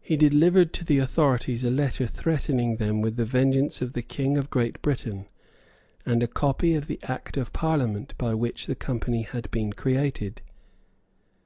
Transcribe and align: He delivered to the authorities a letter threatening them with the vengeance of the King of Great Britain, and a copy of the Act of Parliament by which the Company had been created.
He 0.00 0.16
delivered 0.16 0.72
to 0.72 0.86
the 0.86 0.96
authorities 1.00 1.64
a 1.64 1.70
letter 1.70 2.06
threatening 2.06 2.76
them 2.76 3.02
with 3.02 3.16
the 3.16 3.26
vengeance 3.26 3.82
of 3.82 3.92
the 3.92 4.00
King 4.00 4.38
of 4.38 4.48
Great 4.48 4.80
Britain, 4.80 5.26
and 6.06 6.22
a 6.22 6.26
copy 6.26 6.74
of 6.76 6.86
the 6.86 6.98
Act 7.02 7.36
of 7.36 7.52
Parliament 7.52 8.14
by 8.16 8.32
which 8.32 8.64
the 8.64 8.74
Company 8.74 9.20
had 9.20 9.50
been 9.50 9.74
created. 9.74 10.40